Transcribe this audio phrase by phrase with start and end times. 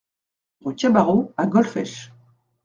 [0.63, 2.11] Rue Cabarrot à Golfech